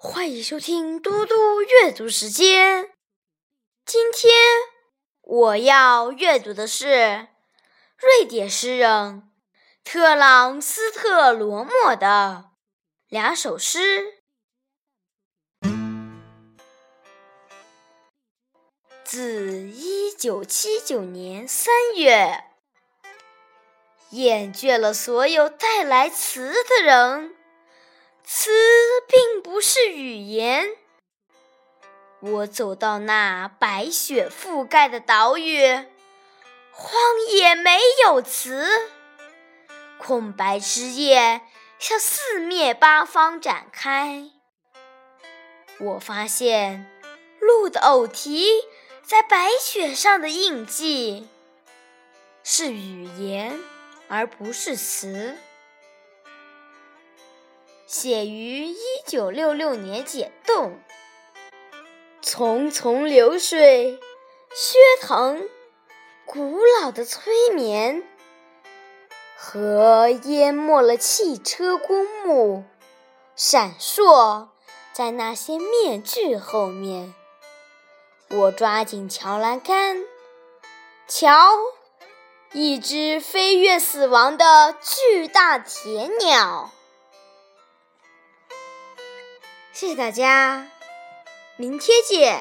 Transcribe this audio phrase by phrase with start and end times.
[0.00, 2.92] 欢迎收听嘟嘟阅读时间。
[3.84, 4.32] 今天
[5.22, 7.26] 我要阅读的是
[7.96, 9.28] 瑞典诗人
[9.82, 12.50] 特朗斯特罗莫的
[13.08, 14.22] 两首诗。
[19.02, 22.44] 自一九七九年三月，
[24.10, 27.34] 厌倦了所有带来词的人。
[28.30, 28.50] 词
[29.58, 30.68] 不是语言。
[32.20, 35.60] 我走到那白雪覆盖的岛屿，
[36.70, 36.94] 荒
[37.32, 38.64] 野没有词，
[39.98, 41.40] 空白之夜
[41.76, 44.30] 向四面八方展开。
[45.80, 46.88] 我发现
[47.40, 48.46] 鹿的偶蹄
[49.02, 51.26] 在白雪上的印记
[52.44, 53.58] 是语言，
[54.06, 55.36] 而不是词。
[57.88, 60.78] 写于一九六六年，解冻。
[62.22, 63.98] 淙淙流水，
[64.54, 65.48] 薛腾，
[66.26, 68.06] 古老的催眠。
[69.38, 72.64] 河淹没了汽车公墓，
[73.34, 74.48] 闪烁
[74.92, 77.14] 在那些面具后面。
[78.28, 80.04] 我抓紧桥栏杆，
[81.08, 81.56] 瞧，
[82.52, 86.70] 一只飞越死亡的巨大铁鸟。
[89.78, 90.66] 谢谢大家，
[91.56, 92.40] 明天见。